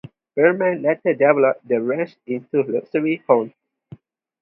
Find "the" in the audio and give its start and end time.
1.67-1.79